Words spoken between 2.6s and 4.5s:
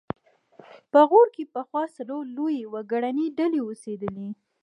وګړنۍ ډلې اوسېدلې